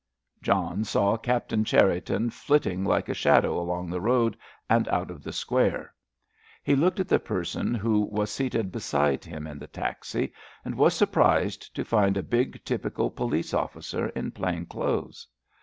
[0.41, 4.35] John saw Captain Cherriton flitting like a shadow along the road
[4.67, 5.93] and out of the square.
[6.63, 10.33] He looked at the person who was seated beside him in the taxi,
[10.65, 15.27] and was surprised to find a big, typical police officer in plain clothes.